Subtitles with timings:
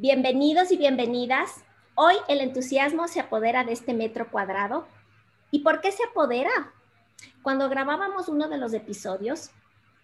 [0.00, 1.64] Bienvenidos y bienvenidas.
[1.96, 4.86] Hoy el entusiasmo se apodera de este metro cuadrado.
[5.50, 6.72] ¿Y por qué se apodera?
[7.42, 9.50] Cuando grabábamos uno de los episodios,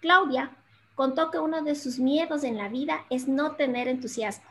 [0.01, 0.51] Claudia
[0.97, 4.51] contó que uno de sus miedos en la vida es no tener entusiasmo.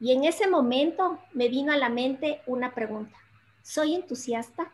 [0.00, 3.18] Y en ese momento me vino a la mente una pregunta.
[3.62, 4.72] ¿Soy entusiasta?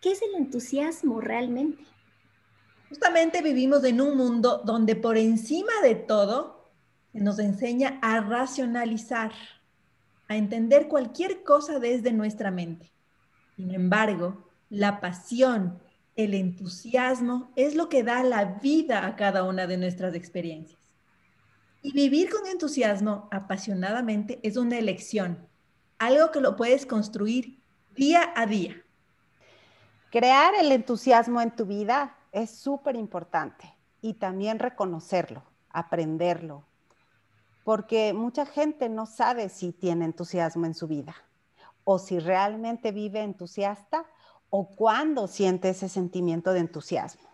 [0.00, 1.82] ¿Qué es el entusiasmo realmente?
[2.88, 6.61] Justamente vivimos en un mundo donde por encima de todo
[7.20, 9.32] nos enseña a racionalizar,
[10.28, 12.90] a entender cualquier cosa desde nuestra mente.
[13.56, 15.78] Sin embargo, la pasión,
[16.16, 20.80] el entusiasmo es lo que da la vida a cada una de nuestras experiencias.
[21.82, 25.46] Y vivir con entusiasmo apasionadamente es una elección,
[25.98, 27.58] algo que lo puedes construir
[27.94, 28.82] día a día.
[30.10, 36.64] Crear el entusiasmo en tu vida es súper importante y también reconocerlo, aprenderlo,
[37.64, 41.14] porque mucha gente no sabe si tiene entusiasmo en su vida
[41.84, 44.04] o si realmente vive entusiasta
[44.50, 47.28] o cuándo siente ese sentimiento de entusiasmo.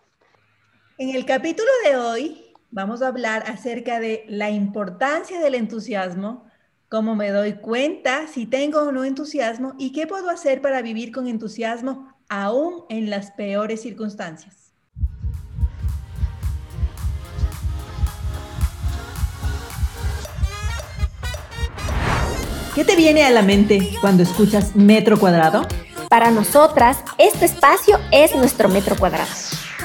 [0.97, 6.45] En el capítulo de hoy vamos a hablar acerca de la importancia del entusiasmo,
[6.87, 11.11] cómo me doy cuenta si tengo o no entusiasmo y qué puedo hacer para vivir
[11.11, 14.68] con entusiasmo aún en las peores circunstancias.
[22.79, 25.67] ¿Qué te viene a la mente cuando escuchas metro cuadrado?
[26.07, 29.29] Para nosotras, este espacio es nuestro metro cuadrado.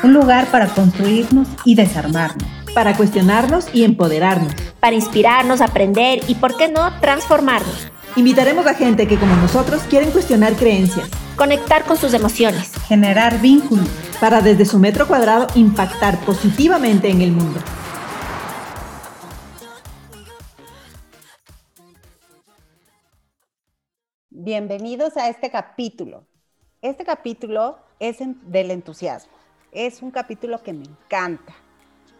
[0.04, 2.48] Un lugar para construirnos y desarmarnos.
[2.72, 4.52] Para cuestionarnos y empoderarnos.
[4.78, 7.88] Para inspirarnos, aprender y, ¿por qué no, transformarnos?
[8.14, 11.08] Invitaremos a gente que, como nosotros, quieren cuestionar creencias.
[11.34, 12.70] Conectar con sus emociones.
[12.86, 13.88] Generar vínculos.
[14.20, 17.58] Para desde su metro cuadrado impactar positivamente en el mundo.
[24.44, 26.22] Bienvenidos a este capítulo.
[26.82, 29.32] Este capítulo es del entusiasmo.
[29.72, 31.54] Es un capítulo que me encanta.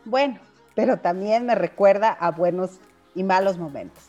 [0.07, 0.41] Bueno,
[0.75, 2.81] pero también me recuerda a buenos
[3.15, 4.05] y malos momentos.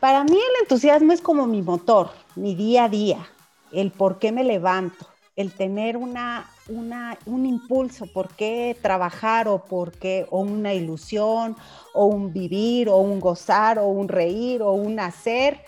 [0.00, 3.26] Para mí el entusiasmo es como mi motor, mi día a día,
[3.72, 9.92] el por qué me levanto, el tener una, un impulso, por qué trabajar o por
[9.92, 11.56] qué, o una ilusión,
[11.94, 15.58] o un vivir, o un gozar, o un reír, o un hacer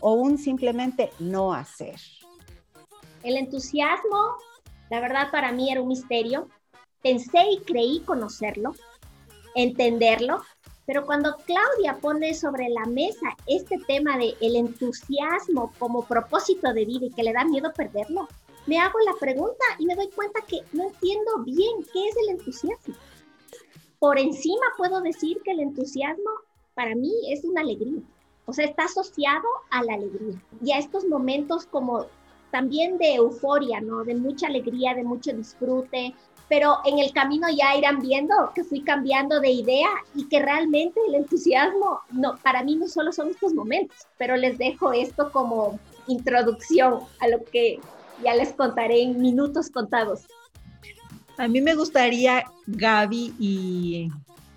[0.00, 1.96] o un simplemente no hacer?
[3.22, 4.36] El entusiasmo,
[4.90, 6.48] la verdad para mí era un misterio.
[7.02, 8.74] Pensé y creí conocerlo,
[9.54, 10.42] entenderlo,
[10.86, 16.86] pero cuando Claudia pone sobre la mesa este tema de el entusiasmo como propósito de
[16.86, 18.26] vida y que le da miedo perderlo,
[18.66, 22.38] me hago la pregunta y me doy cuenta que no entiendo bien qué es el
[22.38, 22.94] entusiasmo.
[23.98, 26.30] Por encima puedo decir que el entusiasmo
[26.74, 28.02] para mí es una alegría
[28.48, 32.06] o sea, está asociado a la alegría y a estos momentos como
[32.50, 34.04] también de euforia, ¿no?
[34.04, 36.14] De mucha alegría, de mucho disfrute,
[36.48, 40.98] pero en el camino ya irán viendo que fui cambiando de idea y que realmente
[41.08, 45.78] el entusiasmo, no, para mí no solo son estos momentos, pero les dejo esto como
[46.06, 47.78] introducción a lo que
[48.24, 50.22] ya les contaré en minutos contados.
[51.36, 54.08] A mí me gustaría, Gaby, y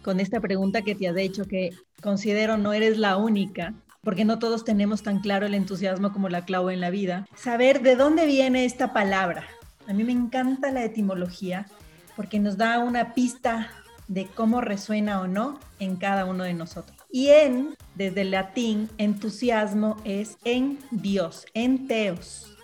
[0.01, 1.71] con esta pregunta que te has hecho, que
[2.01, 3.73] considero no eres la única,
[4.03, 7.81] porque no todos tenemos tan claro el entusiasmo como la clavo en la vida, saber
[7.81, 9.45] de dónde viene esta palabra.
[9.87, 11.67] A mí me encanta la etimología
[12.15, 13.69] porque nos da una pista
[14.07, 16.97] de cómo resuena o no en cada uno de nosotros.
[17.11, 22.57] Y en, desde el latín, entusiasmo es en Dios, en Teos.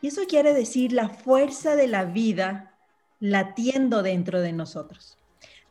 [0.00, 2.74] Y eso quiere decir la fuerza de la vida
[3.20, 5.16] latiendo dentro de nosotros.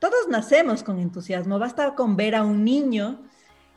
[0.01, 3.21] Todos nacemos con entusiasmo, basta con ver a un niño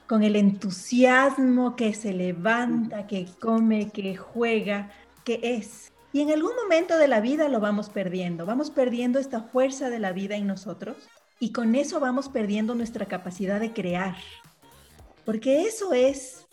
[0.06, 4.90] con el entusiasmo que se levanta, que come, que juega,
[5.22, 5.92] que es.
[6.14, 9.98] Y en algún momento de la vida lo vamos perdiendo, vamos perdiendo esta fuerza de
[9.98, 10.96] la vida en nosotros
[11.40, 14.16] y con eso vamos perdiendo nuestra capacidad de crear.
[15.26, 16.46] Porque eso es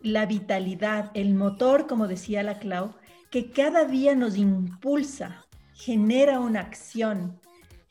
[0.00, 2.96] la vitalidad, el motor, como decía la Clau,
[3.30, 7.38] que cada día nos impulsa, genera una acción,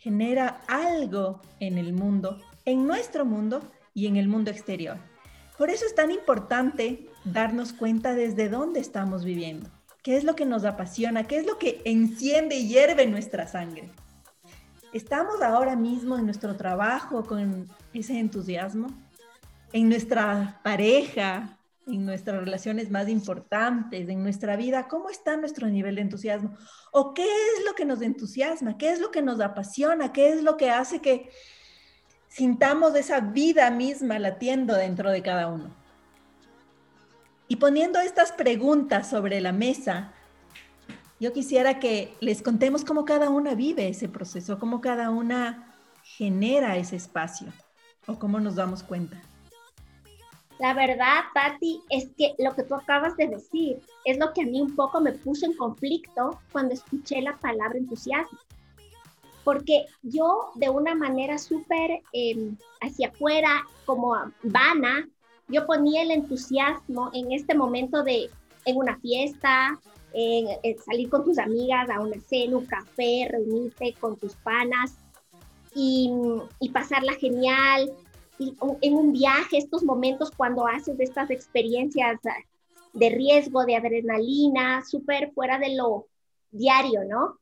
[0.04, 3.62] genera algo en el mundo, en nuestro mundo
[3.94, 4.98] y en el mundo exterior.
[5.58, 9.70] Por eso es tan importante darnos cuenta desde dónde estamos viviendo,
[10.02, 13.92] qué es lo que nos apasiona, qué es lo que enciende y hierve nuestra sangre.
[14.92, 18.88] ¿Estamos ahora mismo en nuestro trabajo con ese entusiasmo?
[19.72, 21.58] ¿En nuestra pareja?
[21.86, 24.08] ¿En nuestras relaciones más importantes?
[24.08, 24.88] ¿En nuestra vida?
[24.88, 26.56] ¿Cómo está nuestro nivel de entusiasmo?
[26.92, 28.78] ¿O qué es lo que nos entusiasma?
[28.78, 30.14] ¿Qué es lo que nos apasiona?
[30.14, 31.30] ¿Qué es lo que hace que
[32.34, 35.72] sintamos esa vida misma latiendo dentro de cada uno.
[37.48, 40.14] Y poniendo estas preguntas sobre la mesa,
[41.20, 46.76] yo quisiera que les contemos cómo cada una vive ese proceso, cómo cada una genera
[46.76, 47.54] ese espacio
[48.08, 49.22] o cómo nos damos cuenta.
[50.60, 54.46] La verdad, Tati, es que lo que tú acabas de decir es lo que a
[54.46, 58.38] mí un poco me puso en conflicto cuando escuché la palabra entusiasmo.
[59.44, 65.10] Porque yo de una manera súper em, hacia afuera, como vana,
[65.50, 68.30] yo ponía el entusiasmo en este momento de,
[68.66, 69.80] en una fiesta,
[70.14, 70.48] en,
[70.86, 74.96] salir con tus amigas a una cena, un café, reunirte con tus panas
[75.76, 76.10] y,
[76.60, 77.92] y pasarla genial,
[78.40, 82.36] en un viaje, estos momentos cuando haces estas experiencias ah,
[82.94, 86.08] de riesgo, de adrenalina, súper fuera de lo
[86.52, 87.40] diario, ¿no?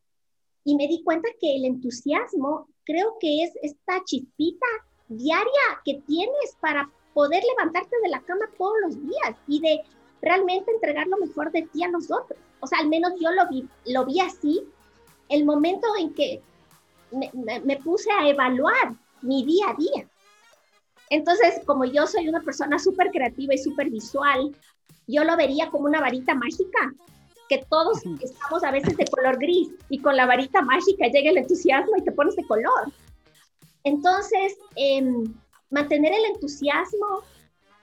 [0.64, 4.66] Y me di cuenta que el entusiasmo creo que es esta chispita
[5.08, 5.44] diaria
[5.84, 9.80] que tienes para poder levantarte de la cama todos los días y de
[10.22, 12.38] realmente entregar lo mejor de ti a los otros.
[12.60, 14.62] O sea, al menos yo lo vi, lo vi así,
[15.28, 16.40] el momento en que
[17.64, 20.08] me puse a evaluar mi día a día.
[21.12, 24.56] Entonces, como yo soy una persona súper creativa y súper visual,
[25.06, 26.90] yo lo vería como una varita mágica,
[27.50, 31.36] que todos estamos a veces de color gris y con la varita mágica llega el
[31.36, 32.90] entusiasmo y te pones de color.
[33.84, 35.24] Entonces, em,
[35.68, 37.20] mantener el entusiasmo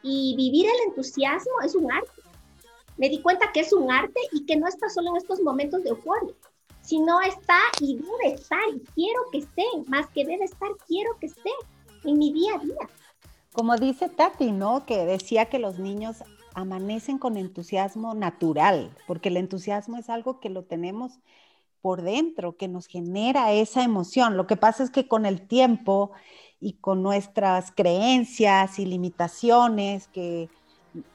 [0.01, 2.23] y vivir el entusiasmo es un arte.
[2.97, 5.83] Me di cuenta que es un arte y que no está solo en estos momentos
[5.83, 6.33] de euforia,
[6.81, 11.27] sino está y debe estar y quiero que esté, más que debe estar, quiero que
[11.27, 11.51] esté
[12.05, 12.89] en mi día a día.
[13.59, 14.85] Como dice Tati, ¿no?
[14.85, 16.23] Que decía que los niños
[16.53, 21.19] amanecen con entusiasmo natural, porque el entusiasmo es algo que lo tenemos
[21.81, 24.37] por dentro, que nos genera esa emoción.
[24.37, 26.11] Lo que pasa es que con el tiempo
[26.61, 30.47] y con nuestras creencias y limitaciones que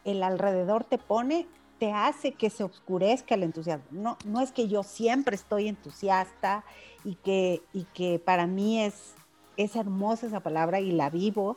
[0.05, 1.47] el alrededor te pone,
[1.79, 3.87] te hace que se oscurezca el entusiasmo.
[3.91, 6.63] No, no es que yo siempre estoy entusiasta
[7.05, 9.15] y que, y que para mí es,
[9.57, 11.57] es hermosa esa palabra y la vivo,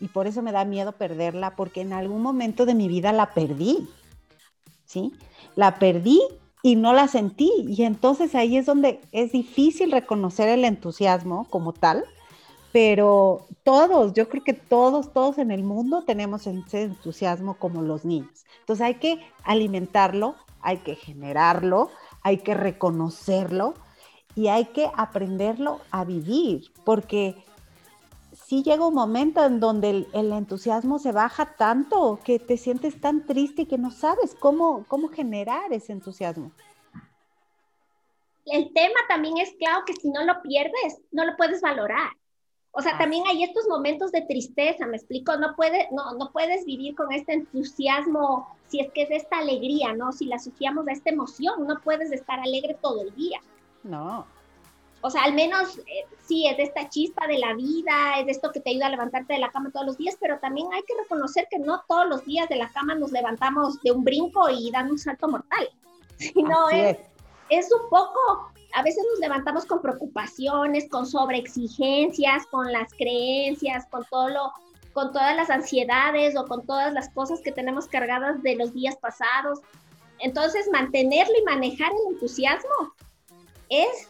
[0.00, 3.34] y por eso me da miedo perderla, porque en algún momento de mi vida la
[3.34, 3.88] perdí,
[4.86, 5.12] ¿sí?
[5.56, 6.20] La perdí
[6.62, 11.72] y no la sentí, y entonces ahí es donde es difícil reconocer el entusiasmo como
[11.72, 12.04] tal,
[12.72, 18.04] pero todos, yo creo que todos, todos en el mundo tenemos ese entusiasmo como los
[18.04, 18.44] niños.
[18.60, 21.90] Entonces hay que alimentarlo, hay que generarlo,
[22.22, 23.74] hay que reconocerlo
[24.36, 27.42] y hay que aprenderlo a vivir, porque
[28.50, 33.24] sí llega un momento en donde el, entusiasmo se baja tanto que te sientes tan
[33.24, 36.50] triste y que no sabes cómo, cómo generar ese entusiasmo.
[38.46, 42.10] El tema también es claro que si no lo pierdes, no lo puedes valorar.
[42.72, 46.64] O sea, también hay estos momentos de tristeza, me explico, no, puede, no, no puedes
[46.64, 50.10] vivir con este entusiasmo si es que es esta alegría, ¿no?
[50.10, 53.40] Si la asociamos a esta emoción, no puedes estar alegre todo el día.
[53.84, 54.26] No
[55.02, 58.32] o sea, al menos eh, sí, es de esta chispa de la vida, es de
[58.32, 60.82] esto que te ayuda a levantarte de la cama todos los días, pero también hay
[60.82, 64.48] que reconocer que no todos los días de la cama nos levantamos de un brinco
[64.50, 65.70] y dan un salto mortal,
[66.18, 66.98] sino es,
[67.48, 74.04] es un poco, a veces nos levantamos con preocupaciones, con sobreexigencias, con las creencias, con
[74.04, 74.52] todo lo,
[74.92, 78.96] con todas las ansiedades o con todas las cosas que tenemos cargadas de los días
[78.96, 79.60] pasados.
[80.18, 82.94] Entonces, mantenerlo y manejar el entusiasmo
[83.70, 84.08] es,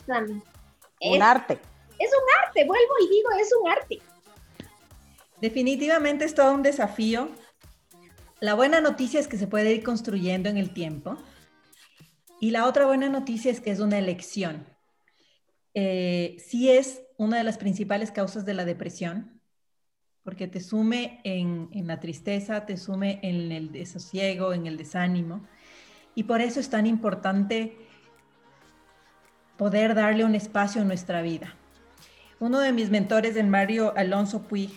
[1.00, 1.58] un arte.
[1.98, 3.98] Es un arte, vuelvo y digo, es un arte.
[5.40, 7.30] Definitivamente es todo un desafío.
[8.40, 11.16] La buena noticia es que se puede ir construyendo en el tiempo.
[12.40, 14.66] Y la otra buena noticia es que es una elección.
[15.74, 19.42] Eh, sí es una de las principales causas de la depresión,
[20.22, 25.46] porque te sume en, en, la tristeza, te sume en el desasiego, en el desánimo.
[26.14, 27.76] Y por eso es tan importante
[29.60, 31.54] poder darle un espacio en nuestra vida.
[32.38, 34.70] Uno de mis mentores, el Mario Alonso Puig,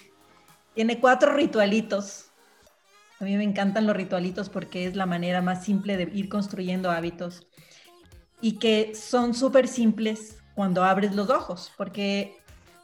[0.75, 2.25] tiene cuatro ritualitos.
[3.21, 6.91] A mí me encantan los ritualitos porque es la manera más simple de ir construyendo
[6.91, 7.47] hábitos
[8.41, 12.35] y que son súper simples cuando abres los ojos, porque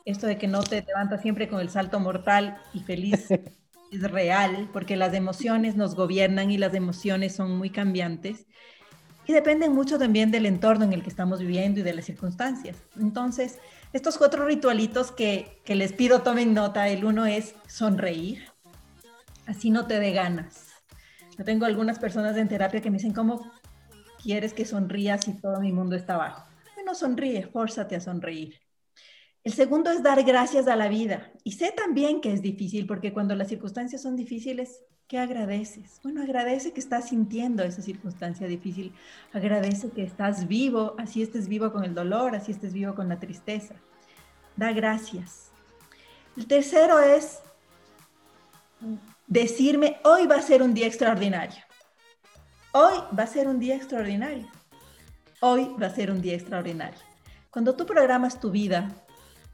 [0.06, 3.28] esto de que no te levantas siempre con el salto mortal y feliz
[3.92, 8.46] es real, porque las emociones nos gobiernan y las emociones son muy cambiantes
[9.30, 12.78] y dependen mucho también del entorno en el que estamos viviendo y de las circunstancias.
[13.00, 13.60] Entonces,
[13.94, 18.46] estos cuatro ritualitos que, que les pido tomen nota, el uno es sonreír,
[19.46, 20.70] así no te dé ganas.
[21.38, 23.52] Yo tengo algunas personas en terapia que me dicen, ¿cómo
[24.20, 26.50] quieres que sonrías si todo mi mundo está abajo?
[26.74, 28.60] Bueno, sonríe, fórzate a sonreír.
[29.44, 31.32] El segundo es dar gracias a la vida.
[31.44, 36.00] Y sé también que es difícil, porque cuando las circunstancias son difíciles, ¿qué agradeces?
[36.04, 38.94] Bueno, agradece que estás sintiendo esa circunstancia difícil.
[39.34, 43.20] Agradece que estás vivo, así estés vivo con el dolor, así estés vivo con la
[43.20, 43.76] tristeza.
[44.58, 45.52] Da gracias.
[46.36, 47.40] El tercero es
[49.26, 51.64] decirme, hoy va a ser un día extraordinario.
[52.74, 54.48] Hoy va a ser un día extraordinario.
[55.40, 57.00] Hoy va a ser un día extraordinario.
[57.50, 58.90] Cuando tú programas tu vida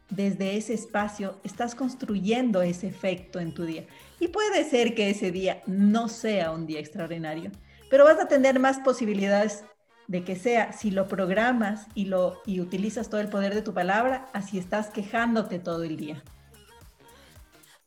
[0.09, 3.85] desde ese espacio, estás construyendo ese efecto en tu día.
[4.19, 7.51] Y puede ser que ese día no sea un día extraordinario,
[7.89, 9.63] pero vas a tener más posibilidades
[10.07, 13.73] de que sea si lo programas y lo y utilizas todo el poder de tu
[13.73, 16.23] palabra, así estás quejándote todo el día.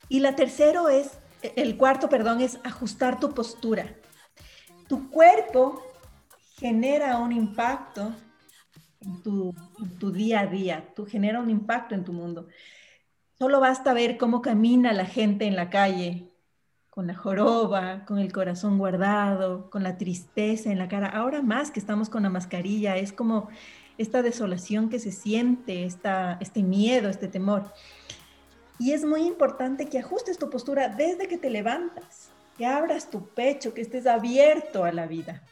[0.08, 3.94] Y la tercero es el cuarto, perdón, es ajustar tu postura.
[4.88, 5.82] Tu cuerpo
[6.56, 8.12] genera un impacto
[9.00, 12.48] en tu, día a día, tú genera un impacto en tu mundo.
[13.38, 16.32] Solo basta ver cómo camina la gente en la calle,
[16.90, 21.08] con la joroba, con el corazón guardado, con la tristeza en la cara.
[21.08, 23.48] Ahora más que estamos con la mascarilla, es como
[23.98, 27.72] esta desolación que se siente, esta, este miedo, este temor.
[28.80, 33.28] Y es muy importante que ajustes tu postura desde que te levantas, que abras tu
[33.28, 35.42] pecho, que estés abierto a la vida.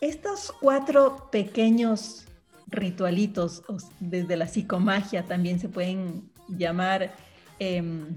[0.00, 2.24] Estos cuatro pequeños
[2.68, 3.62] ritualitos,
[3.98, 7.14] desde la psicomagia también se pueden llamar
[7.58, 8.16] em,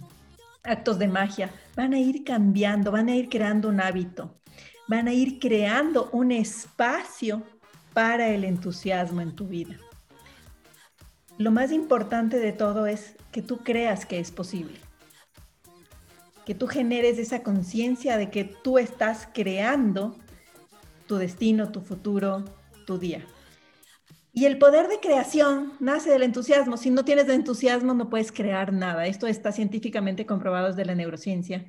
[0.63, 4.39] actos de magia, van a ir cambiando, van a ir creando un hábito,
[4.87, 7.43] van a ir creando un espacio
[7.93, 9.77] para el entusiasmo en tu vida.
[11.37, 14.79] Lo más importante de todo es que tú creas que es posible,
[16.45, 20.15] que tú generes esa conciencia de que tú estás creando
[21.13, 22.43] tu destino, tu futuro,
[22.87, 23.23] tu día.
[24.33, 26.75] Y el poder de creación nace del entusiasmo.
[26.75, 29.05] Si no tienes entusiasmo, no puedes crear nada.
[29.05, 31.67] Esto está científicamente comprobado desde la neurociencia,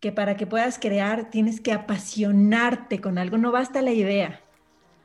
[0.00, 3.38] que para que puedas crear tienes que apasionarte con algo.
[3.38, 4.42] No basta la idea.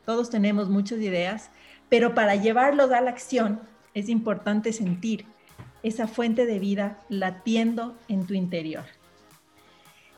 [0.06, 1.50] Todos tenemos muchas ideas,
[1.88, 3.62] pero para llevarlos a la acción
[3.94, 5.26] es importante sentir
[5.84, 8.84] esa fuente de vida latiendo en tu interior.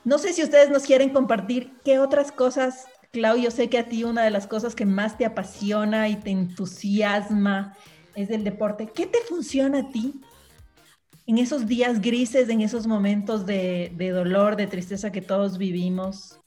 [0.04, 3.86] No sé si ustedes nos quieren compartir qué otras cosas Clau, yo sé que a
[3.88, 7.74] ti una de las cosas que más te apasiona y te entusiasma
[8.14, 8.92] es el deporte.
[8.94, 10.16] ¿Qué te funciona a ti
[11.26, 16.42] en esos días grises, en esos momentos de, dolor, de tristeza que todos vivimos?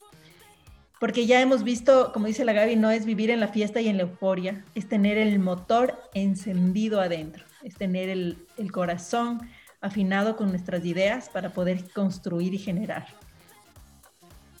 [0.99, 3.87] Porque ya hemos visto, como dice la Gaby, no es vivir en la fiesta y
[3.87, 9.41] en la euforia, es tener el motor encendido adentro, es tener el corazón
[9.81, 13.07] afinado con nuestras ideas para poder construir y generar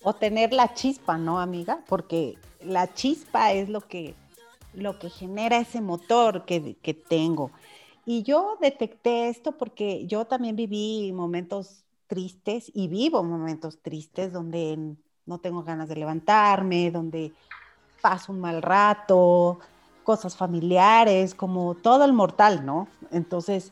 [0.03, 1.83] o tener la chispa, ¿no, amiga?
[1.87, 4.15] Porque la chispa es lo que,
[4.73, 7.51] lo que genera ese motor que, que tengo.
[8.05, 14.95] Y yo detecté esto porque yo también viví momentos tristes y vivo momentos tristes donde
[15.25, 17.31] no tengo ganas de levantarme, donde
[18.01, 19.59] paso un mal rato,
[20.03, 22.87] cosas familiares, como todo el mortal, ¿no?
[23.11, 23.71] Entonces,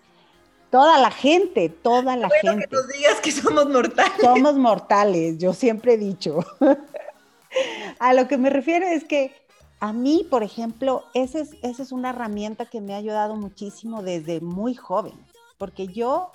[0.70, 2.68] Toda la gente, toda la gente.
[2.68, 4.22] que nos digas que somos mortales.
[4.22, 6.40] Somos mortales, yo siempre he dicho.
[8.00, 9.34] a lo que me refiero es que
[9.80, 14.02] a mí, por ejemplo, esa es, esa es una herramienta que me ha ayudado muchísimo
[14.02, 15.14] desde muy joven,
[15.58, 16.32] porque yo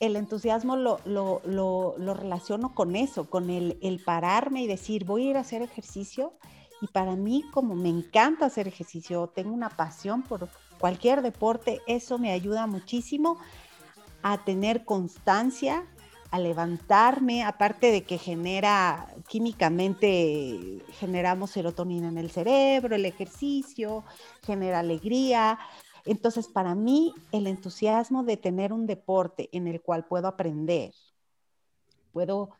[0.00, 5.28] el entusiasmo lo, lo, lo, relaciono con eso, con el, el, pararme y decir, voy
[5.28, 6.32] a ir a hacer ejercicio.
[6.80, 10.48] Y para mí, como me encanta hacer ejercicio, tengo una pasión por,
[10.82, 13.38] cualquier deporte, eso me ayuda muchísimo
[14.24, 15.86] a tener constancia,
[16.32, 24.02] a levantarme, aparte de que genera químicamente, generamos serotonina en el cerebro, el ejercicio,
[24.44, 25.56] genera alegría.
[26.04, 30.92] Entonces, para mí, el entusiasmo de tener un deporte en el cual puedo aprender,
[32.10, 32.50] puedo,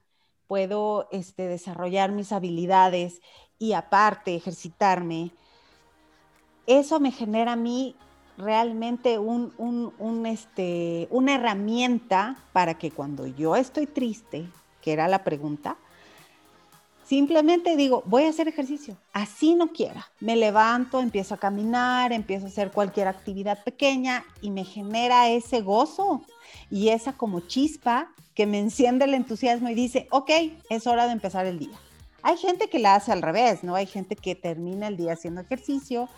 [0.46, 3.20] puedo este, desarrollar mis habilidades
[3.58, 5.32] y aparte ejercitarme,
[6.68, 7.96] eso me genera a mí
[8.38, 14.46] realmente un, este, una herramienta para que cuando yo estoy triste,
[14.80, 15.76] que era la pregunta,
[17.04, 20.10] simplemente digo, voy a hacer ejercicio, así no quiera.
[20.20, 25.60] Me levanto, empiezo a caminar, empiezo a hacer cualquier actividad pequeña y me genera ese
[25.60, 26.22] gozo
[26.70, 30.30] y esa como chispa que me enciende el entusiasmo y dice, ok,
[30.70, 31.76] es hora de empezar el día.
[32.22, 33.74] Hay gente que la hace al revés, ¿no?
[33.74, 36.08] Hay gente que termina el día haciendo ejercicio,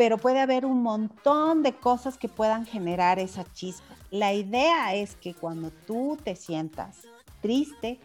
[0.00, 3.94] pero puede haber un montón de cosas que puedan generar esa chispa.
[4.10, 7.06] La idea es que cuando tú te sientas
[7.42, 8.00] triste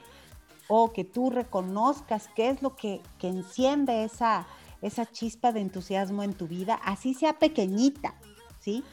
[0.67, 4.45] o que tú reconozcas qué es lo que, enciende esa,
[4.81, 8.19] esa chispa de entusiasmo en tu vida, así sea pequeñita,
[8.59, 8.83] ¿sí?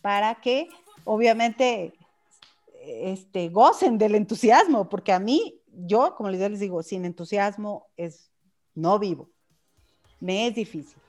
[0.00, 0.70] para que
[1.04, 1.92] obviamente
[2.80, 8.30] este, gocen del entusiasmo, porque a mí, yo, como les digo, sin entusiasmo es
[8.74, 9.28] no vivo.
[10.20, 11.03] Me es difícil.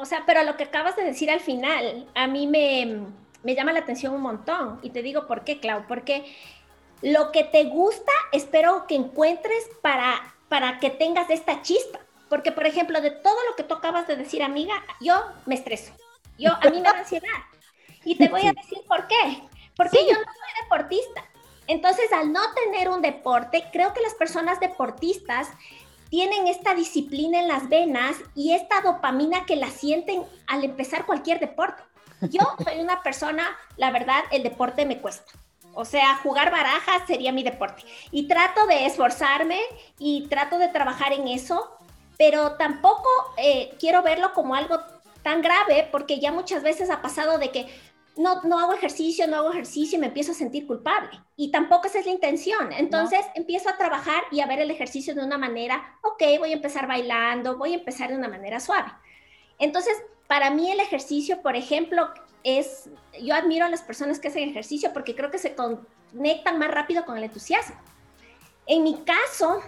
[0.00, 3.02] O sea, pero lo que acabas de decir al final, a mí me,
[3.42, 4.78] me llama la atención un montón.
[4.82, 6.24] Y te digo por qué, Clau, porque
[7.02, 12.00] lo que te gusta, espero que encuentres para, para que tengas esta chispa.
[12.30, 15.92] Porque, por ejemplo, de todo lo que tú acabas de decir, amiga, yo me estreso.
[16.38, 17.28] Yo, a mí me da ansiedad.
[18.02, 19.42] Y te voy a decir por qué.
[19.76, 21.24] Porque yo no soy deportista.
[21.66, 25.48] Entonces, al no tener un deporte, creo que las personas deportistas
[26.10, 31.40] tienen esta disciplina en las venas y esta dopamina que la sienten al empezar cualquier
[31.40, 31.82] deporte.
[32.22, 35.32] Yo soy una persona, la verdad, el deporte me cuesta.
[35.72, 37.84] O sea, jugar barajas sería mi deporte.
[38.10, 39.60] Y trato de esforzarme
[39.98, 41.70] y trato de trabajar en eso,
[42.18, 44.78] pero tampoco eh, quiero verlo como algo
[45.22, 47.68] tan grave porque ya muchas veces ha pasado de que
[48.20, 51.10] no, no hago ejercicio, no hago ejercicio y me empiezo a sentir culpable.
[51.36, 52.70] Y tampoco esa es la intención.
[52.72, 56.56] Entonces empiezo a trabajar y a ver el ejercicio de una manera, ok, voy a
[56.56, 58.92] empezar bailando, voy a empezar de una manera suave.
[59.58, 59.94] Entonces,
[60.26, 62.10] para mí el ejercicio, por ejemplo,
[62.44, 62.90] es,
[63.22, 67.06] yo admiro a las personas que hacen ejercicio porque creo que se conectan más rápido
[67.06, 67.76] con el entusiasmo.
[68.66, 69.62] En mi caso,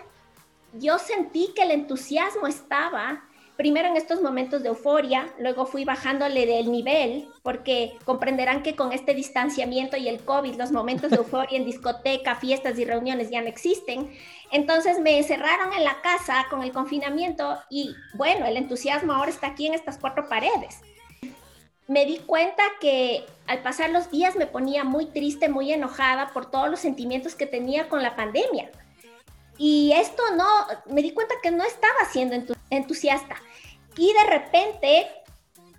[0.74, 3.24] yo sentí que el entusiasmo estaba
[3.62, 8.90] primero en estos momentos de euforia, luego fui bajándole del nivel, porque comprenderán que con
[8.90, 13.40] este distanciamiento y el COVID, los momentos de euforia en discoteca, fiestas y reuniones ya
[13.40, 14.12] no existen.
[14.50, 19.46] Entonces me encerraron en la casa con el confinamiento y bueno, el entusiasmo ahora está
[19.46, 20.80] aquí en estas cuatro paredes.
[21.86, 26.50] Me di cuenta que al pasar los días me ponía muy triste, muy enojada por
[26.50, 28.72] todos los sentimientos que tenía con la pandemia.
[29.56, 30.46] Y esto no,
[30.92, 32.34] me di cuenta que no estaba siendo
[32.70, 33.36] entusiasta.
[33.96, 35.10] Y de repente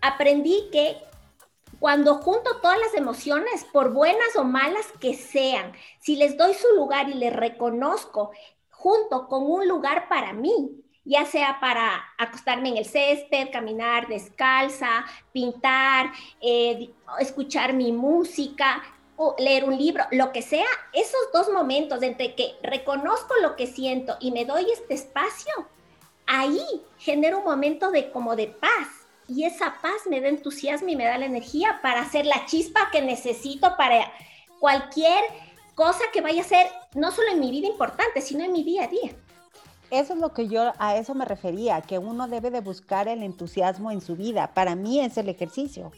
[0.02, 0.98] aprendí que
[1.80, 6.68] cuando junto todas las emociones, por buenas o malas que sean, si les doy su
[6.76, 8.32] lugar y les reconozco
[8.70, 15.06] junto con un lugar para mí, ya sea para acostarme en el césped, caminar descalza,
[15.34, 18.82] pintar, eh, escuchar mi música,
[19.16, 23.68] o leer un libro, lo que sea, esos dos momentos entre que reconozco lo que
[23.68, 25.52] siento y me doy este espacio,
[26.28, 26.66] ahí
[26.98, 28.88] genero un momento de como de paz
[29.28, 32.90] y esa paz me da entusiasmo y me da la energía para hacer la chispa
[32.92, 34.12] que necesito para
[34.60, 35.24] cualquier
[35.76, 38.84] cosa que vaya a ser, no solo en mi vida importante, sino en mi día
[38.84, 39.12] a día.
[39.92, 43.24] Eso es lo que yo a eso me refería, que uno debe de buscar el
[43.24, 44.52] entusiasmo en su vida.
[44.54, 45.92] Para mí es el ejercicio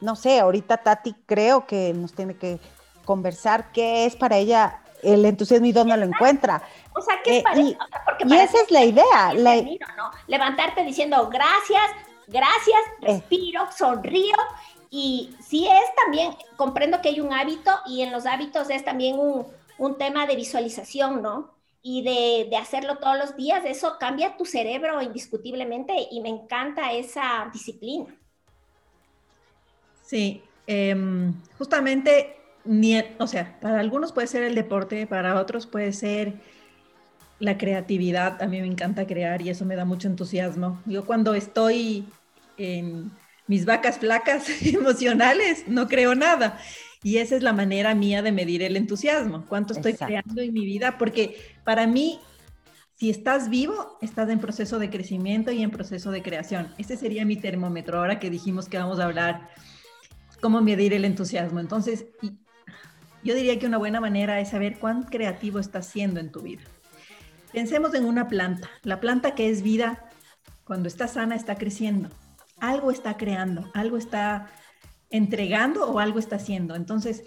[0.00, 2.58] no sé, ahorita Tati creo que nos tiene que
[3.04, 6.62] conversar qué es para ella el entusiasmo y dónde lo encuentra.
[6.94, 7.76] O sea, ¿qué es eh, para y,
[8.26, 9.32] y esa es la idea.
[10.26, 11.82] Levantarte diciendo gracias,
[12.26, 13.06] gracias, eh.
[13.06, 14.36] respiro, sonrío.
[14.90, 19.18] Y sí es también, comprendo que hay un hábito y en los hábitos es también
[19.18, 19.46] un,
[19.78, 21.54] un tema de visualización, ¿no?
[21.82, 26.92] Y de, de, hacerlo todos los días, eso cambia tu cerebro indiscutiblemente y me encanta
[26.92, 28.14] esa disciplina.
[30.10, 32.36] Sí, em, justamente,
[33.20, 36.34] o sea, para algunos puede ser el deporte, para otros puede ser
[37.40, 38.40] la creatividad.
[38.40, 40.80] A mí me encanta crear y eso me da mucho entusiasmo.
[40.86, 42.06] Yo cuando estoy
[42.56, 43.10] en
[43.48, 46.58] mis vacas flacas emocionales, no creo nada.
[47.02, 50.66] Y esa es la manera mía de medir el entusiasmo, cuánto estoy creando en mi
[50.66, 52.20] vida, porque para mí,
[52.94, 56.68] si estás vivo, estás en proceso de crecimiento y en proceso de creación.
[56.76, 59.48] Ese sería mi termómetro, ahora que dijimos que vamos a hablar
[60.42, 61.58] cómo medir el entusiasmo.
[61.58, 62.04] Entonces,
[63.24, 66.62] yo diría que una buena manera es saber cuán creativo estás siendo en tu vida.
[67.52, 68.68] Pensemos en una planta.
[68.82, 70.08] La planta que es vida,
[70.64, 72.08] cuando está sana, está creciendo.
[72.58, 74.50] Algo está creando, algo está
[75.10, 76.74] entregando o algo está haciendo.
[76.74, 77.24] Entonces,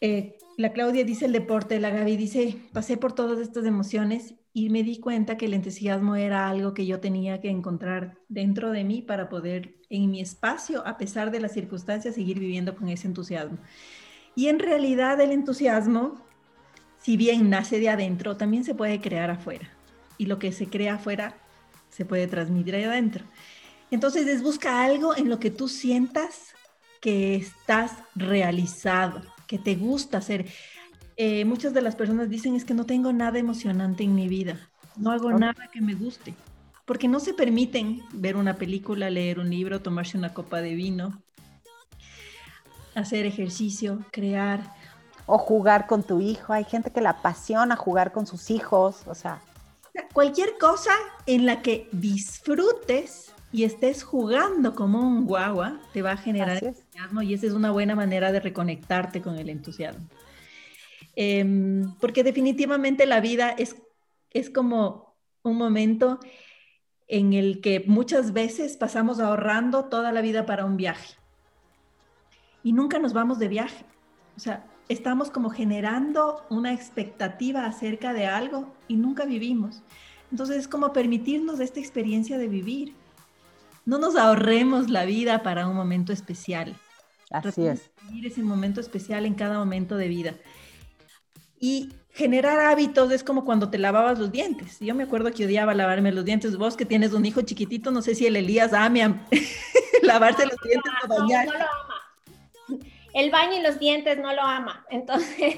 [0.00, 4.68] eh, la Claudia dice el deporte, la Gaby dice, pasé por todas estas emociones y
[4.68, 8.84] me di cuenta que el entusiasmo era algo que yo tenía que encontrar dentro de
[8.84, 13.06] mí para poder en mi espacio, a pesar de las circunstancias, seguir viviendo con ese
[13.06, 13.58] entusiasmo.
[14.34, 16.22] Y en realidad el entusiasmo,
[17.02, 19.68] si bien nace de adentro, también se puede crear afuera.
[20.18, 21.34] Y lo que se crea afuera
[21.90, 23.24] se puede transmitir ahí adentro.
[23.90, 26.54] Entonces es busca algo en lo que tú sientas
[27.00, 30.46] que estás realizado, que te gusta hacer.
[31.16, 34.70] Eh, muchas de las personas dicen es que no tengo nada emocionante en mi vida,
[34.96, 36.34] no hago nada que me guste,
[36.86, 41.22] porque no se permiten ver una película, leer un libro, tomarse una copa de vino,
[42.94, 44.74] hacer ejercicio, crear.
[45.26, 46.52] O jugar con tu hijo.
[46.52, 49.40] Hay gente que la apasiona jugar con sus hijos, o sea.
[50.12, 50.92] Cualquier cosa
[51.26, 57.20] en la que disfrutes y estés jugando como un guagua, te va a generar entusiasmo
[57.20, 60.06] y esa es una buena manera de reconectarte con el entusiasmo.
[61.14, 63.76] Em, porque definitivamente la vida es,
[64.30, 66.18] es como un momento
[67.06, 71.16] en el que muchas veces pasamos ahorrando toda la vida para un viaje
[72.62, 73.84] y nunca nos vamos de viaje.
[74.36, 79.82] O sea, estamos como generando una expectativa acerca de algo y nunca vivimos.
[80.30, 82.94] Entonces es como permitirnos esta experiencia de vivir.
[83.84, 86.76] No nos ahorremos la vida para un momento especial.
[87.30, 87.90] Así es.
[88.08, 90.34] Vivir ese momento especial en cada momento de vida.
[91.58, 94.78] Y generar hábitos es como cuando te lavabas los dientes.
[94.80, 96.56] Yo me acuerdo que odiaba lavarme los dientes.
[96.56, 99.26] Vos que tienes un hijo chiquitito, no sé si el Elías ame a
[100.02, 101.46] lavarse los dientes o bañar.
[101.46, 101.91] No, lo ama.
[103.14, 104.84] El baño y los dientes no lo ama.
[104.90, 105.56] Entonces.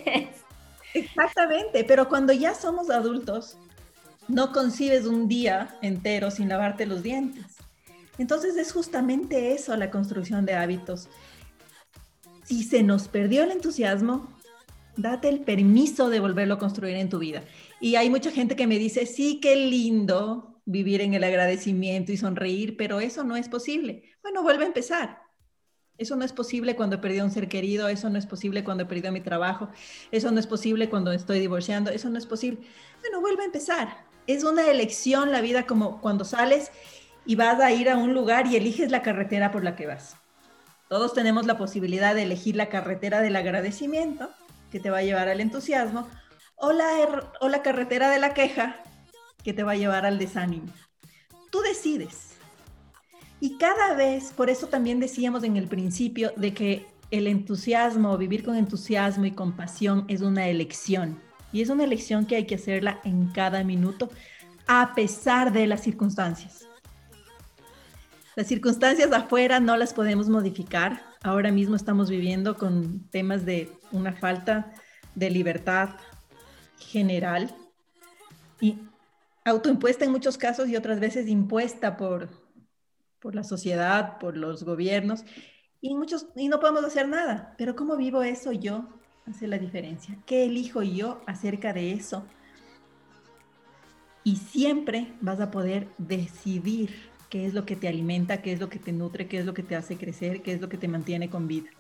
[0.93, 3.57] Exactamente, pero cuando ya somos adultos,
[4.29, 7.57] no concibes un día entero sin lavarte los dientes.
[8.17, 11.09] Entonces es justamente eso la construcción de hábitos.
[12.45, 14.35] Si se nos perdió el entusiasmo,
[14.97, 17.43] Date el permiso de volverlo a construir en tu vida.
[17.81, 22.17] Y hay mucha gente que me dice, sí, qué lindo vivir en el agradecimiento y
[22.17, 24.05] sonreír, pero eso no es posible.
[24.23, 25.24] Bueno, vuelve a empezar.
[25.97, 28.65] Eso no es posible cuando he perdido a un ser querido, eso no es posible
[28.65, 29.69] cuando he perdido mi trabajo,
[30.11, 32.67] eso no es posible cuando estoy divorciando, eso no es posible.
[33.01, 34.05] Bueno, vuelve a empezar.
[34.27, 36.73] Es una elección la vida como cuando sales
[37.27, 40.17] y vas a ir a un lugar y eliges la carretera por la que vas.
[40.89, 44.31] Todos tenemos la posibilidad de elegir la carretera del agradecimiento
[44.71, 46.09] que te va a llevar al entusiasmo,
[46.57, 48.83] o la, o la carretera de la queja,
[49.45, 50.73] que te va a llevar al desánimo.
[51.51, 52.34] Tú decides.
[53.45, 58.43] Y cada vez, por eso también decíamos en el principio de que el entusiasmo, vivir
[58.43, 61.21] con entusiasmo y compasión es una elección.
[61.53, 64.09] Y es una elección que hay que hacerla en cada minuto,
[64.67, 66.67] a pesar de las circunstancias.
[68.35, 71.03] Las circunstancias afuera no las podemos modificar.
[71.23, 74.73] Ahora mismo estamos viviendo con temas de una falta
[75.15, 75.91] de libertad
[76.79, 77.55] general
[78.59, 78.79] y
[79.45, 82.44] autoimpuesta en muchos casos y otras veces impuesta por,
[83.25, 85.25] por la sociedad, por los gobiernos
[85.81, 87.55] y, muchos, y no podemos hacer nada.
[87.57, 88.87] Pero cómo vivo eso yo
[89.27, 90.19] hace la diferencia.
[90.27, 92.27] ¿Qué elijo yo acerca de eso?
[94.25, 96.91] Y siempre vas a poder decidir
[97.31, 99.55] qué es lo que te alimenta, qué es lo que te nutre, qué es lo
[99.55, 101.71] que te hace crecer, qué es lo que te mantiene con vida.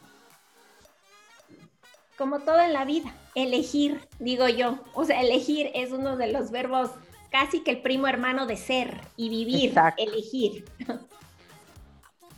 [2.16, 4.78] Como todo en la vida, elegir, digo yo.
[4.94, 6.90] O sea, elegir es uno de los verbos
[7.30, 10.64] casi que el primo hermano de ser y vivir, elegir.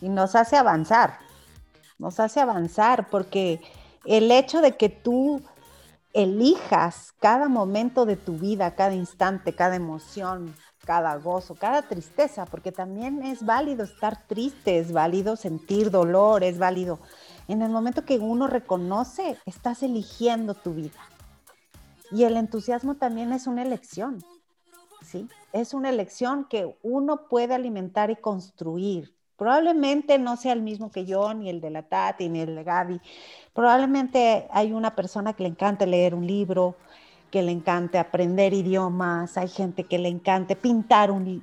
[0.00, 1.18] Y nos hace avanzar,
[1.98, 3.60] nos hace avanzar porque
[4.04, 5.42] el hecho de que tú
[6.12, 10.54] elijas cada momento de tu vida, cada instante, cada emoción,
[10.86, 16.58] cada gozo, cada tristeza, porque también es válido estar triste, es válido sentir dolor, es
[16.58, 17.00] válido.
[17.48, 21.00] En el momento que uno reconoce, estás eligiendo tu vida.
[22.12, 24.24] Y el entusiasmo también es una elección,
[25.02, 25.28] ¿sí?
[25.52, 29.15] Es una elección que uno puede alimentar y construir.
[29.36, 32.64] Probablemente no sea el mismo que yo, ni el de la Tati, ni el de
[32.64, 33.00] Gaby.
[33.52, 36.76] Probablemente hay una persona que le encanta leer un libro,
[37.30, 41.42] que le encante aprender idiomas, hay gente que le encante pintar un,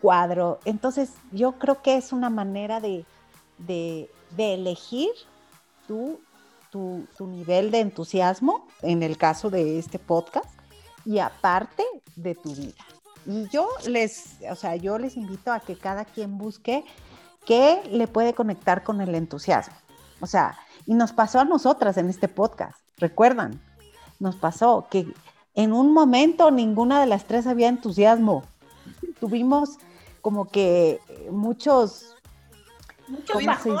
[0.00, 0.58] cuadro.
[0.64, 3.04] Entonces, yo creo que es una manera de,
[4.36, 5.10] elegir
[5.86, 6.20] tu,
[6.70, 10.50] tu, nivel de entusiasmo, en el caso de este podcast,
[11.04, 11.84] y aparte
[12.16, 12.84] de tu vida.
[13.24, 16.84] Y yo les, o sea, yo les invito a que cada quien busque
[17.46, 19.74] qué le puede conectar con el entusiasmo.
[20.20, 23.60] O sea, y nos pasó a nosotras en este podcast, recuerdan,
[24.18, 25.06] nos pasó, que
[25.54, 28.44] en un momento ninguna de las tres había entusiasmo.
[29.20, 29.78] Tuvimos
[30.20, 32.14] como que muchos...
[33.08, 33.80] Muchos bajones,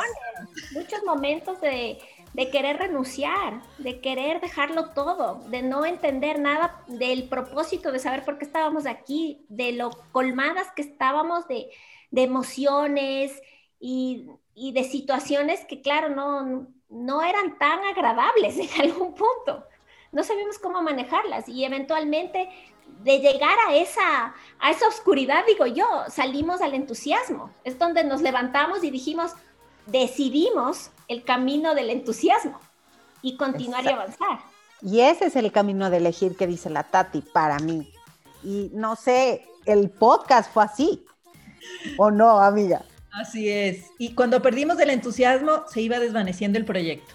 [0.72, 1.98] muchos momentos de,
[2.32, 8.24] de querer renunciar, de querer dejarlo todo, de no entender nada del propósito, de saber
[8.24, 11.66] por qué estábamos aquí, de lo colmadas que estábamos de,
[12.12, 13.32] de emociones
[13.78, 19.64] y, y, de situaciones que, claro, no, no eran tan agradables en algún punto
[20.16, 22.48] no sabemos cómo manejarlas y eventualmente
[23.02, 27.50] de llegar a esa, a esa oscuridad, digo yo, salimos al entusiasmo.
[27.64, 29.32] Es donde nos levantamos y dijimos,
[29.84, 32.58] decidimos el camino del entusiasmo
[33.20, 34.40] y continuar y avanzar.
[34.80, 37.92] Y ese es el camino de elegir que dice la Tati para mí.
[38.42, 41.04] Y no sé, el podcast fue así.
[41.98, 42.86] ¿O no, amiga?
[43.20, 43.86] Así es.
[43.98, 47.14] Y cuando perdimos el entusiasmo, se iba desvaneciendo el proyecto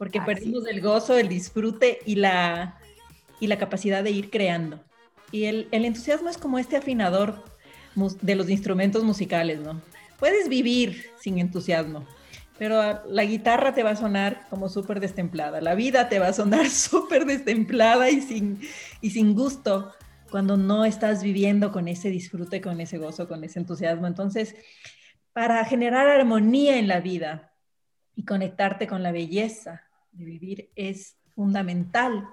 [0.00, 2.78] porque perdimos el gozo, el disfrute y la,
[3.38, 4.82] y la capacidad de ir creando.
[5.30, 7.44] Y el, el, entusiasmo es como este afinador
[8.22, 9.82] de los instrumentos musicales, ¿no?
[10.18, 12.06] Puedes vivir sin entusiasmo,
[12.58, 16.32] pero la guitarra te va a sonar como súper destemplada, la vida te va a
[16.32, 18.58] sonar súper destemplada y sin,
[19.02, 19.92] y sin gusto
[20.30, 24.06] cuando no estás viviendo con ese disfrute, con ese gozo, con ese entusiasmo.
[24.06, 24.54] Entonces,
[25.32, 27.52] para generar armonía en la vida
[28.14, 32.28] y conectarte con la belleza de vivir es fundamental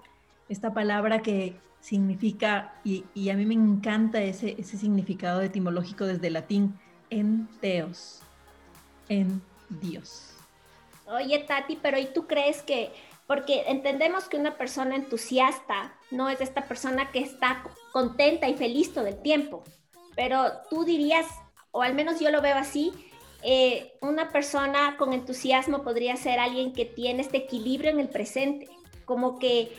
[0.49, 6.33] esta palabra que significa, y, a mí me encanta ese, ese significado etimológico desde el
[6.33, 6.77] latín,
[7.09, 8.21] en teos,
[9.09, 10.33] en Dios.
[11.05, 12.91] Oye, Tati, pero ¿y tú crees que,
[13.27, 18.93] porque entendemos que una persona entusiasta no es esta persona que está contenta y feliz
[18.93, 19.63] todo el tiempo,
[20.15, 21.25] pero tú dirías,
[21.77, 22.91] o al menos yo lo veo así,
[23.43, 28.67] eh, una persona con entusiasmo podría ser alguien que tiene este equilibrio en el presente,
[29.05, 29.71] como que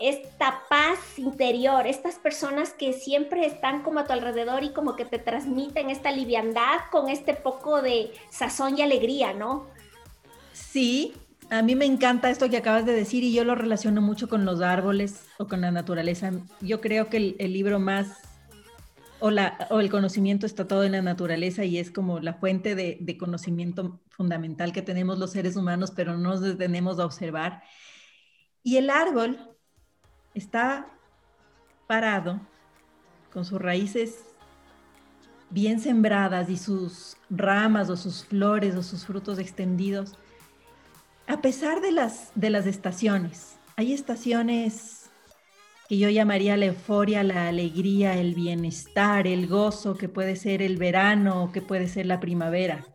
[0.00, 5.04] esta paz interior, estas personas que siempre están como a tu alrededor y como que
[5.04, 9.66] te transmiten esta liviandad con este poco de sazón y alegría, ¿no?
[10.52, 11.12] Sí,
[11.50, 14.44] a mí me encanta esto que acabas de decir y yo lo relaciono mucho con
[14.44, 16.32] los árboles o con la naturaleza.
[16.60, 18.08] Yo creo que el, libro más
[19.20, 19.30] o,
[19.70, 23.16] o, el conocimiento está todo en la naturaleza y es como la fuente de, de
[23.16, 27.62] conocimiento fundamental que tenemos los seres humanos, pero no nos detenemos a observar.
[28.62, 29.38] Y el árbol
[30.34, 30.86] está
[31.86, 32.40] parado
[33.32, 34.34] con sus raíces
[35.50, 40.14] bien sembradas y sus ramas o sus flores o sus frutos extendidos,
[41.26, 43.56] a pesar de las, de las estaciones.
[43.76, 45.03] Hay estaciones
[45.88, 50.76] que yo llamaría la euforia, la alegría, el bienestar, el gozo, que puede ser el
[50.76, 52.86] verano, que puede ser la primavera.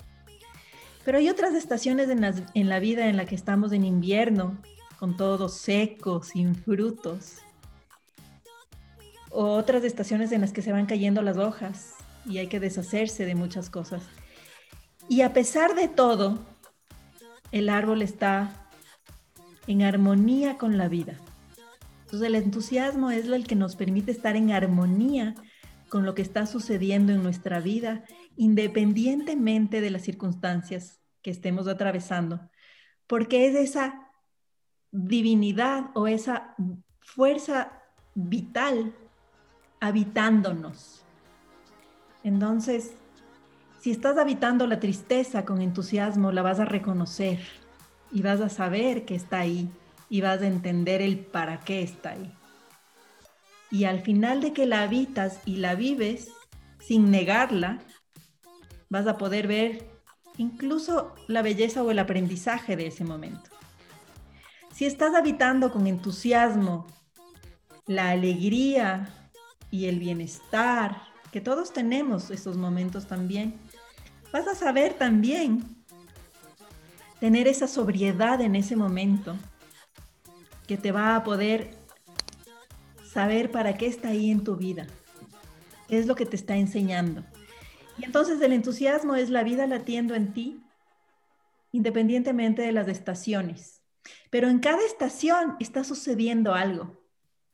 [1.06, 4.58] Pero hay otras estaciones en, en la vida en la que estamos en invierno,
[4.98, 7.38] con todo seco, sin frutos.
[9.32, 11.94] O otras estaciones en las que se van cayendo las hojas
[12.26, 14.04] y hay que deshacerse de muchas cosas.
[15.08, 16.40] Y a pesar de todo,
[17.52, 18.68] el árbol está
[19.68, 21.14] en armonía con la vida.
[22.10, 25.36] Entonces el entusiasmo es el que nos permite estar en armonía
[25.90, 28.04] con lo que está sucediendo en nuestra vida,
[28.36, 32.50] independientemente de las circunstancias que estemos atravesando,
[33.06, 34.10] porque es esa
[34.92, 36.56] divinidad o esa
[37.00, 37.80] fuerza
[38.16, 38.96] vital
[39.80, 41.06] habitándonos.
[42.24, 42.96] Entonces,
[43.80, 47.40] si estás habitando la tristeza con entusiasmo, la vas a reconocer
[48.12, 49.70] y vas a saber que está ahí
[50.10, 52.34] y vas a entender el para qué está ahí.
[53.72, 56.30] Y al final de que la habitas y la vives
[56.80, 57.80] sin negarla,
[58.90, 59.88] vas a poder ver
[60.38, 63.50] incluso la belleza o el aprendizaje de ese momento.
[64.74, 66.88] Si estás habitando con entusiasmo
[67.86, 69.10] la alegría
[69.70, 73.60] y el bienestar, que todos tenemos esos momentos también,
[74.32, 75.64] vas a saber también
[77.20, 79.36] tener esa sobriedad en ese momento
[80.70, 81.72] que te va a poder
[83.04, 84.86] saber para qué está ahí en tu vida,
[85.88, 87.26] qué es lo que te está enseñando.
[87.98, 90.62] Y entonces el entusiasmo es la vida latiendo en ti,
[91.72, 93.82] independientemente de las estaciones.
[94.30, 97.02] Pero en cada estación está sucediendo algo,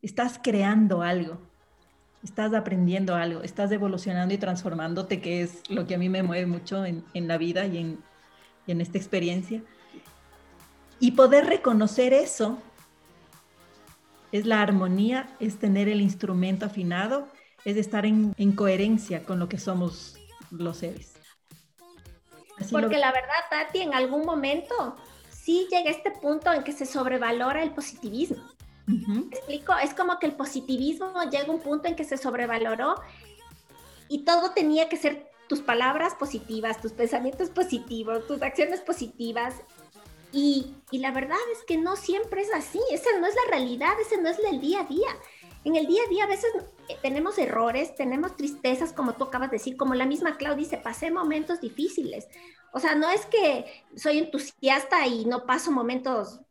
[0.02, 1.40] estás creando algo,
[2.22, 6.48] estás aprendiendo algo, estás evolucionando y transformándote, que es lo que a mí me mueve
[6.48, 8.00] mucho en, la vida y en,
[8.68, 9.64] en esta experiencia.
[11.00, 12.62] Y poder reconocer eso
[14.32, 17.28] es la armonía, es tener el instrumento afinado,
[17.64, 20.18] es estar en, coherencia con lo que somos
[20.52, 21.14] los seres.
[22.72, 24.96] Porque la verdad, Tati, en algún momento
[25.30, 28.44] sí llega este punto en que se sobrevalora el positivismo.
[29.32, 29.74] explico?
[29.82, 32.96] Es como que el positivismo llega a un punto en que se sobrevaloró
[34.08, 39.56] y todo tenía que ser tus palabras positivas, tus pensamientos positivos, tus acciones positivas.
[40.38, 43.94] Y, y, la verdad es que no siempre es así, esa no es la realidad,
[44.02, 45.08] ese no es el día a día.
[45.64, 46.52] En el día a día a veces
[46.90, 50.78] eh, tenemos errores, tenemos tristezas, como tú acabas de decir, como la misma Clau dice,
[50.78, 52.28] pasé momentos difíciles,
[52.74, 56.42] o sea, no es que soy entusiasta y no paso momentos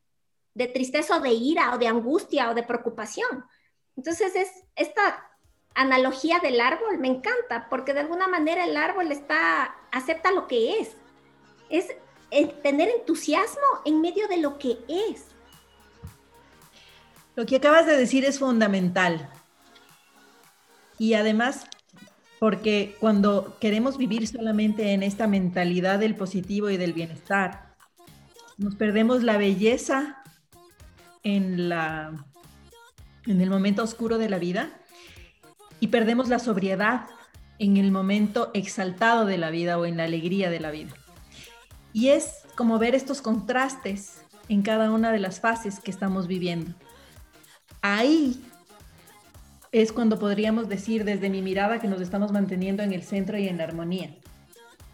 [0.55, 3.45] de tristeza o de ira o de angustia o de preocupación.
[3.99, 5.31] Entonces, es esta
[5.75, 10.81] analogía del árbol me encanta porque de alguna manera el árbol está acepta lo que
[10.81, 10.97] es.
[11.69, 11.95] Es
[12.63, 15.27] tener entusiasmo en medio de lo que es.
[17.37, 19.29] Lo que acabas de decir es fundamental.
[20.99, 21.67] Y además
[22.45, 27.75] porque cuando queremos vivir solamente en esta mentalidad del positivo y del bienestar,
[28.59, 30.23] nos perdemos la belleza
[31.23, 32.13] en, la,
[33.27, 34.79] en el momento oscuro de la vida
[35.81, 37.07] y perdemos la sobriedad
[37.59, 40.95] en el momento exaltado de la vida o en la alegría de la vida.
[41.95, 46.75] Y es como ver estos contrastes en cada una de las fases que estamos viviendo.
[47.81, 48.45] Ahí
[49.71, 53.49] es cuando podríamos decir desde mi mirada que nos estamos manteniendo en el centro y
[53.49, 54.13] en la armonía.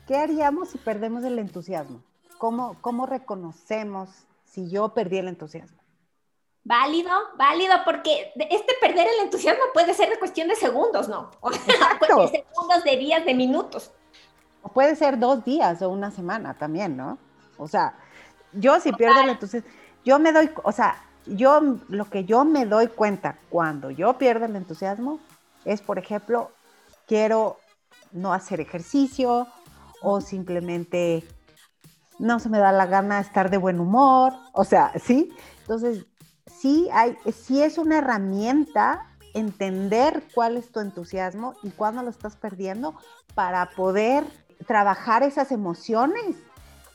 [0.07, 2.03] ¿Qué haríamos si perdemos el entusiasmo?
[2.37, 4.11] ¿Cómo, cómo reconocemos
[4.45, 5.79] si yo perdí el entusiasmo?
[6.65, 11.31] Válido, válido, porque este perder el entusiasmo puede ser de cuestión de segundos, ¿no?
[11.41, 13.91] O sea, de segundos, de días, de minutos.
[14.62, 17.18] O puede ser dos días o una semana también, ¿no?
[17.57, 17.94] O sea,
[18.53, 19.70] yo si pierdo el entusiasmo,
[20.05, 24.46] yo me doy, o sea, yo lo que yo me doy cuenta cuando yo pierdo
[24.46, 25.20] el entusiasmo
[25.64, 26.51] es, por ejemplo,
[27.07, 27.59] quiero
[28.12, 29.46] no hacer ejercicio
[30.03, 31.25] o simplemente
[32.18, 35.33] no se me da la gana estar de buen humor, o sea, ¿sí?
[35.61, 36.07] Entonces,
[36.46, 42.37] sí, hay, sí es una herramienta entender cuál es tu entusiasmo y cuándo lo estás
[42.37, 42.94] perdiendo
[43.35, 44.25] para poder
[44.66, 46.37] trabajar esas emociones,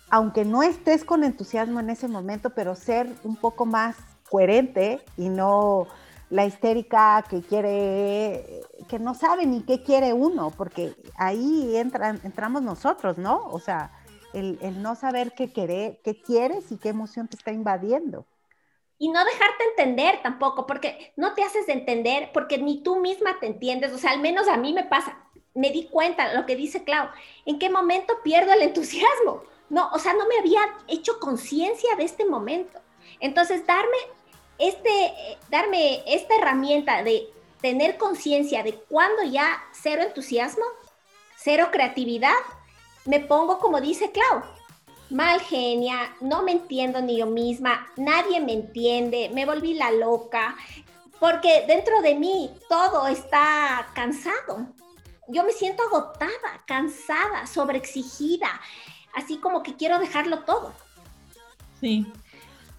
[0.09, 3.95] aunque no estés con entusiasmo en ese momento, pero ser un poco más
[4.29, 5.87] coherente y no
[6.29, 12.61] la histérica que quiere, que no sabe ni qué quiere uno, porque ahí entran, entramos
[12.61, 13.45] nosotros, ¿no?
[13.47, 13.91] O sea,
[14.33, 18.25] el, el no saber qué, querer, qué quieres y qué emoción te está invadiendo
[18.97, 23.47] y no dejarte entender tampoco, porque no te haces entender, porque ni tú misma te
[23.47, 25.17] entiendes, o sea, al menos a mí me pasa,
[25.55, 27.09] me di cuenta lo que dice Clau,
[27.45, 32.03] en qué momento pierdo el entusiasmo, no, o sea, no me había hecho conciencia de
[32.03, 32.79] este momento.
[33.19, 33.97] Entonces, darme
[34.57, 35.13] este,
[35.49, 37.27] darme esta herramienta de
[37.61, 40.63] tener conciencia de cuando ya cero entusiasmo,
[41.35, 42.35] cero creatividad,
[43.05, 44.43] me pongo como dice Clau,
[45.09, 50.55] mal genia, no me entiendo ni yo misma, nadie me entiende, me volví la loca,
[51.19, 54.67] porque dentro de mí todo está cansado.
[55.27, 58.49] Yo me siento agotada, cansada, sobreexigida,
[59.13, 60.73] así como que quiero dejarlo todo.
[61.79, 62.05] Sí,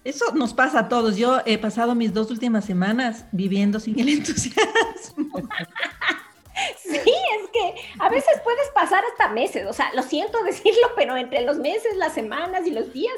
[0.03, 1.17] eso nos pasa a todos.
[1.17, 5.27] Yo he pasado mis dos últimas semanas viviendo sin el entusiasmo.
[6.81, 11.15] Sí, es que a veces puedes pasar hasta meses, o sea, lo siento decirlo, pero
[11.15, 13.13] entre los meses, las semanas y los días.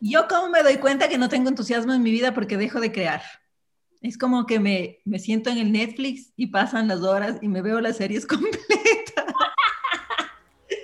[0.00, 2.90] Yo como me doy cuenta que no tengo entusiasmo en mi vida porque dejo de
[2.90, 3.22] crear.
[4.00, 7.62] Es como que me, me siento en el Netflix y pasan las horas y me
[7.62, 9.34] veo las series completas.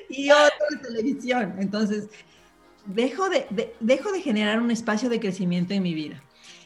[0.09, 1.55] y otra televisión.
[1.59, 2.09] Entonces,
[2.85, 6.23] dejo de, dejo de generar un espacio de crecimiento en mi vida.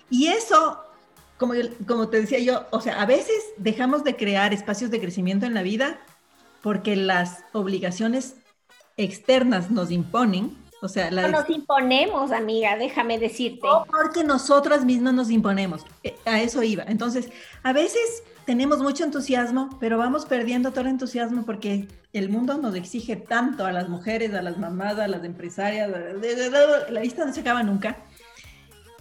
[0.09, 0.85] Y eso
[1.41, 1.55] como,
[1.87, 5.55] como te decía yo, o sea, a veces dejamos de crear espacios de crecimiento en
[5.55, 5.99] la vida
[6.61, 8.37] porque las obligaciones
[8.99, 10.55] externas nos imponen.
[10.83, 13.69] O sea, no nos imponemos, amiga, déjame decirte.
[13.69, 15.85] O porque nosotras mismas nos imponemos.
[16.03, 16.85] Eh, a eso iba.
[16.85, 17.29] Entonces,
[17.63, 22.75] a veces tenemos mucho entusiasmo, pero vamos perdiendo todo el entusiasmo porque el mundo nos
[22.75, 25.91] exige tanto a las mujeres, a las mamás, a las empresarias,
[26.91, 27.99] la lista no se acaba nunca,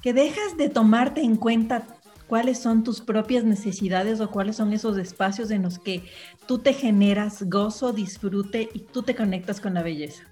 [0.02, 1.84] que dejas de tomarte en cuenta
[2.28, 6.04] cuáles son tus propias necesidades o cuáles son esos espacios en los que
[6.46, 10.29] tú te generas gozo, disfrute y tú te conectas con la belleza.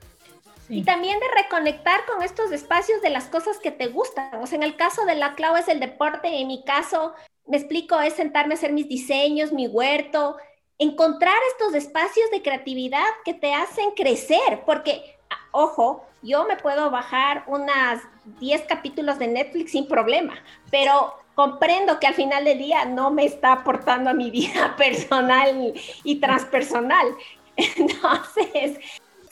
[0.69, 4.41] Y también de reconectar con estos espacios de las cosas que te gustan.
[4.41, 7.13] O sea, en el caso de la Clau es el deporte, en mi caso,
[7.45, 10.37] me explico, es sentarme a hacer mis diseños, mi huerto,
[10.77, 15.17] encontrar estos espacios de creatividad que te hacen crecer, porque,
[15.51, 18.01] ojo, yo me puedo bajar unas
[18.39, 20.35] 10 capítulos de Netflix sin problema,
[20.69, 25.73] pero comprendo que al final del día no me está aportando a mi vida personal
[26.03, 27.15] y transpersonal.
[27.55, 28.79] Entonces,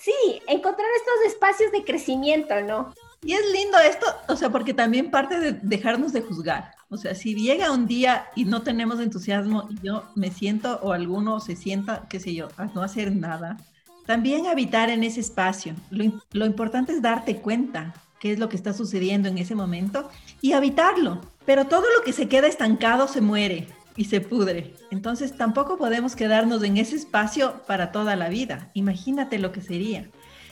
[0.05, 2.93] sí, encontrar estos espacios de crecimiento, ¿no?
[3.23, 6.71] Y es lindo esto, o sea, porque también parte de dejarnos de juzgar.
[6.89, 10.93] O sea, si llega un día y no tenemos entusiasmo y yo me siento o
[10.93, 13.57] alguno se sienta, qué sé yo, a no hacer nada,
[14.05, 15.73] también habitar en ese espacio.
[15.89, 20.07] Lo, lo importante es darte cuenta qué es lo que está sucediendo en ese momento
[20.39, 21.21] y habitarlo.
[21.47, 24.75] Pero todo lo que se queda estancado se muere y se pudre.
[24.91, 28.71] Entonces tampoco podemos quedarnos en ese espacio para toda la vida.
[28.73, 30.09] Imagínate lo que sería.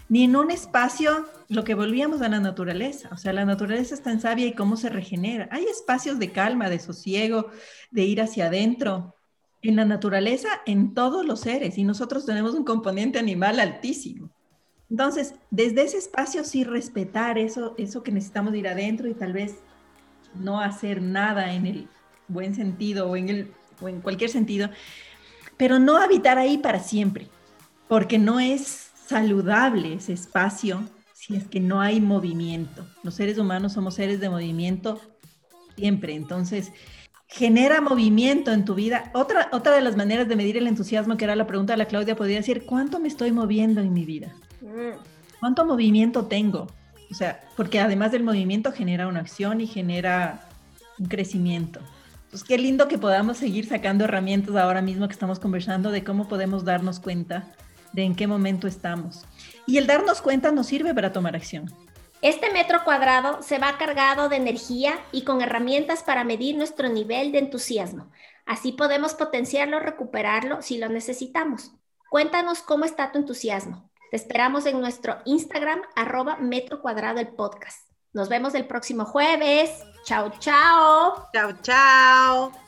[0.10, 3.10] Ni en un espacio lo que volvíamos a la naturaleza.
[3.12, 5.48] O sea, la naturaleza es tan sabia y cómo se regenera.
[5.52, 7.50] Hay espacios de calma, de sosiego,
[7.91, 9.16] de ir hacia adentro.
[9.62, 11.78] En la naturaleza, en todos los seres.
[11.78, 14.30] Y nosotros tenemos un componente animal altísimo.
[14.89, 19.56] Entonces, desde ese espacio sí respetar eso, eso que necesitamos ir adentro y tal vez
[20.36, 21.88] no hacer nada en el
[22.28, 23.52] buen sentido o en, el,
[23.82, 24.70] o en cualquier sentido,
[25.58, 27.28] pero no habitar ahí para siempre,
[27.88, 32.86] porque no es saludable ese espacio si es que no hay movimiento.
[33.04, 35.00] Los seres humanos somos seres de movimiento
[35.76, 36.72] siempre, entonces
[37.28, 39.10] genera movimiento en tu vida.
[39.14, 41.86] Otra, otra de las maneras de medir el entusiasmo, que era la pregunta de la
[41.86, 44.36] Claudia, podría decir, ¿cuánto me estoy moviendo en mi vida?
[44.62, 45.00] Mm.
[45.40, 46.68] ¿Cuánto movimiento tengo?
[47.10, 50.48] O sea, porque además del movimiento genera una acción y genera
[51.00, 51.80] un crecimiento.
[52.34, 56.28] Pues qué lindo que podamos seguir sacando herramientas ahora mismo que estamos conversando de cómo
[56.28, 57.52] podemos darnos cuenta
[57.92, 59.24] de en qué momento estamos.
[59.68, 61.72] Y el darnos cuenta nos sirve para tomar acción.
[62.24, 67.32] Este metro cuadrado se va cargado de energía y con herramientas para medir nuestro nivel
[67.32, 68.10] de entusiasmo.
[68.48, 71.72] Así podemos potenciarlo, recuperarlo si lo necesitamos.
[72.10, 73.92] Cuéntanos cómo está tu entusiasmo.
[74.10, 77.93] Te esperamos en nuestro Instagram, arroba metro cuadrado el podcast.
[78.14, 79.84] Nos vemos el próximo jueves.
[80.05, 81.30] Chao, chao.
[81.34, 82.62] Chao, chao.